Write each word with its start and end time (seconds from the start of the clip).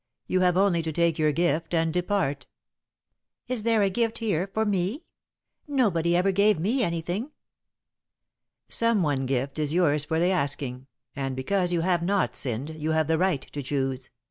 You 0.25 0.39
have 0.39 0.57
only 0.57 0.81
to 0.81 0.91
take 0.91 1.19
your 1.19 1.31
gift 1.31 1.75
and 1.75 1.93
depart." 1.93 2.47
"Is 3.47 3.61
there 3.61 3.83
a 3.83 3.89
gift 3.91 4.17
here 4.17 4.49
for 4.51 4.65
me? 4.65 5.03
Nobody 5.67 6.15
ever 6.15 6.31
gave 6.31 6.57
me 6.59 6.81
anything." 6.81 7.29
"Some 8.67 9.03
one 9.03 9.27
gift 9.27 9.59
is 9.59 9.73
yours 9.75 10.03
for 10.05 10.19
the 10.19 10.31
asking, 10.31 10.87
and, 11.15 11.35
because 11.35 11.71
you 11.71 11.81
have 11.81 12.01
not 12.01 12.35
sinned, 12.35 12.71
you 12.81 12.93
have 12.93 13.05
the 13.05 13.19
right 13.19 13.41
to 13.53 13.61
choose. 13.61 14.09